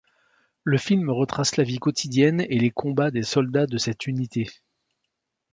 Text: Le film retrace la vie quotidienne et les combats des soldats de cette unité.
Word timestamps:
Le 0.63 0.79
film 0.79 1.11
retrace 1.11 1.57
la 1.57 1.63
vie 1.63 1.77
quotidienne 1.77 2.41
et 2.49 2.57
les 2.57 2.71
combats 2.71 3.11
des 3.11 3.21
soldats 3.21 3.67
de 3.67 3.77
cette 3.77 4.07
unité. 4.07 4.47